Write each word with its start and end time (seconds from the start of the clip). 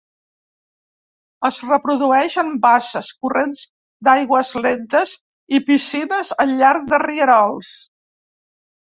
Es 1.47 1.57
reprodueix 1.65 2.37
en 2.43 2.47
basses, 2.63 3.09
corrents 3.25 3.61
d'aigües 4.07 4.53
lentes 4.67 5.11
i 5.59 5.59
piscines 5.67 6.33
al 6.45 6.55
llarg 6.63 6.89
de 6.95 7.01
rierols. 7.05 7.75